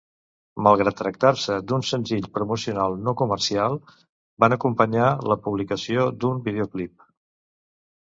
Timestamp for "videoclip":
6.51-7.11